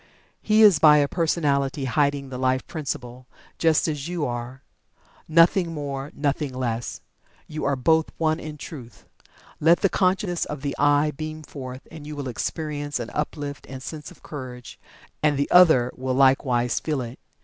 He 0.41 0.63
is 0.63 0.79
by 0.79 0.97
a 0.97 1.07
personality 1.07 1.85
hiding 1.85 2.29
the 2.29 2.39
Life 2.39 2.65
Principle, 2.65 3.27
just 3.59 3.87
as 3.87 4.07
you 4.07 4.25
are. 4.25 4.63
Nothing 5.27 5.75
more 5.75 6.11
nothing 6.15 6.55
less! 6.55 7.01
You 7.45 7.65
are 7.65 7.75
both 7.75 8.09
One 8.17 8.39
in 8.39 8.57
Truth. 8.57 9.05
Let 9.59 9.81
the 9.81 9.89
conscious 9.89 10.43
of 10.45 10.63
the 10.63 10.75
"I" 10.79 11.11
beam 11.11 11.43
forth 11.43 11.87
and 11.91 12.07
you 12.07 12.15
will 12.15 12.29
experience 12.29 12.99
an 12.99 13.11
uplift 13.11 13.67
and 13.69 13.83
sense 13.83 14.09
of 14.09 14.23
Courage, 14.23 14.79
and 15.21 15.37
the 15.37 15.51
other 15.51 15.91
will 15.95 16.15
likewise 16.15 16.79
feel 16.79 17.01
it. 17.01 17.19